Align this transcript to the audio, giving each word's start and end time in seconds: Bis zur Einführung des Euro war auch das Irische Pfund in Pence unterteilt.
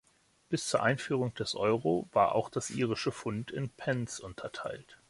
Bis 0.49 0.65
zur 0.67 0.81
Einführung 0.81 1.35
des 1.35 1.53
Euro 1.53 2.09
war 2.11 2.33
auch 2.33 2.49
das 2.49 2.71
Irische 2.71 3.11
Pfund 3.11 3.51
in 3.51 3.69
Pence 3.69 4.19
unterteilt. 4.19 4.97